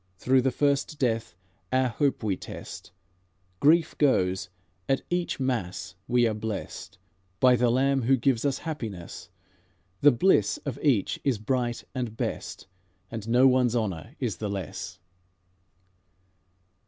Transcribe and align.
Through 0.17 0.41
the 0.41 0.49
first 0.49 0.97
death 0.97 1.35
our 1.71 1.89
hope 1.89 2.23
we 2.23 2.35
test; 2.35 2.91
Grief 3.59 3.95
goes; 3.99 4.49
at 4.89 5.03
each 5.11 5.39
mass 5.39 5.93
we 6.07 6.25
are 6.27 6.33
blest 6.33 6.97
By 7.39 7.55
the 7.55 7.69
Lamb 7.69 8.01
Who 8.01 8.17
gives 8.17 8.43
us 8.43 8.57
happiness; 8.65 9.29
The 9.99 10.11
bliss 10.11 10.57
of 10.65 10.79
each 10.81 11.19
is 11.23 11.37
bright 11.37 11.83
and 11.93 12.17
best, 12.17 12.65
And 13.11 13.29
no 13.29 13.45
one's 13.47 13.75
honour 13.75 14.15
is 14.19 14.37
the 14.37 14.49
less." 14.49 14.97